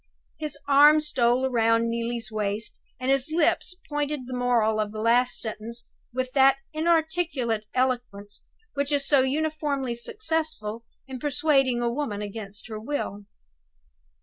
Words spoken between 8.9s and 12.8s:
is so uniformly successful in persuading a woman against her